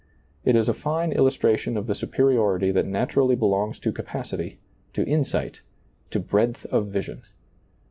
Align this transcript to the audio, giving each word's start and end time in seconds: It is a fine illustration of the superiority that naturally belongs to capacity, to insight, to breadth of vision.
It 0.43 0.55
is 0.55 0.67
a 0.67 0.73
fine 0.73 1.11
illustration 1.11 1.77
of 1.77 1.85
the 1.85 1.93
superiority 1.93 2.71
that 2.71 2.87
naturally 2.87 3.35
belongs 3.35 3.77
to 3.81 3.91
capacity, 3.91 4.57
to 4.93 5.05
insight, 5.05 5.61
to 6.09 6.19
breadth 6.19 6.65
of 6.71 6.87
vision. 6.87 7.21